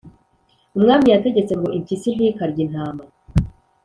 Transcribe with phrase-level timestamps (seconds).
[0.77, 3.03] umwami yategetse ngo impyisi ntikarye intama,